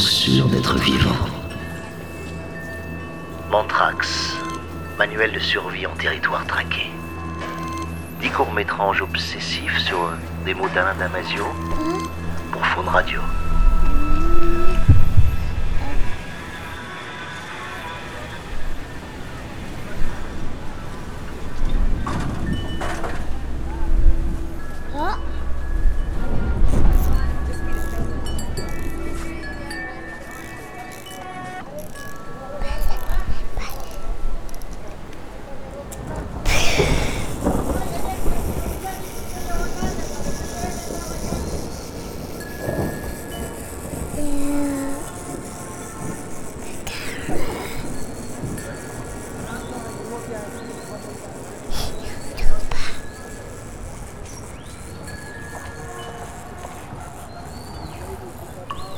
[0.00, 1.26] sûr d'être vivant.
[3.50, 4.34] Mantrax,
[4.98, 6.90] manuel de survie en territoire traqué.
[8.20, 10.10] Dix courts-métrages obsessifs sur
[10.44, 11.44] des mots d'Alain Damasio
[12.50, 13.20] pour Faune Radio.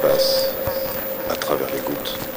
[0.00, 0.54] Passent
[1.30, 2.29] à travers les gouttes.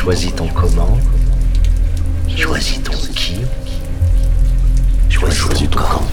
[0.00, 0.98] Choisis ton comment.
[2.34, 3.34] Choisis ton qui.
[5.10, 6.06] Choisis, Choisis ton ton quand.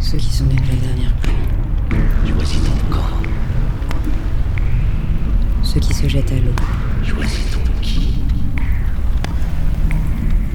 [0.00, 1.34] Ceux qui sont nés de la dernière pluie.
[2.32, 3.22] Choisis ton quand.
[5.62, 6.56] Ceux qui se jettent à l'eau.
[7.04, 8.22] Choisis ton qui.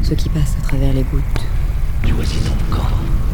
[0.01, 1.45] Ceux qui passent à travers les gouttes.
[2.03, 3.26] Choisis ton quand.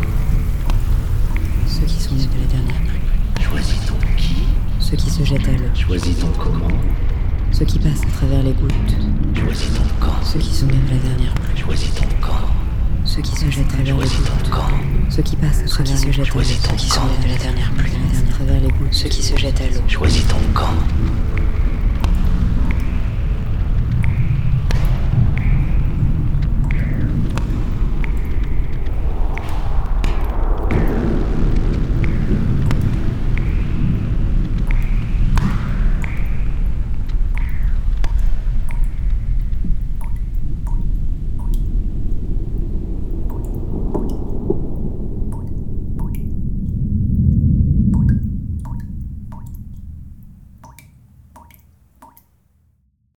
[4.93, 5.69] Ceux qui se jettent à l'eau.
[5.73, 6.67] Choisis ton comment.
[7.51, 8.71] Ceux qui passent à travers les gouttes.
[9.33, 10.23] Choisis ton quand.
[10.23, 11.59] Ceux qui de la dernière pluie.
[11.59, 12.45] Choisis ton quand.
[13.03, 14.49] Ceux qui se jettent à travers les Choisis ton gouttes.
[14.51, 15.09] quand.
[15.09, 16.25] Ceux qui passent à travers les gouttes.
[16.25, 17.01] Choisis ton Ceux qui camp.
[17.27, 17.91] la dernière pluie.
[17.91, 18.87] À travers les gouttes.
[18.93, 19.81] Ceux qui se jettent à l'eau.
[19.87, 20.75] Choisis ton quand.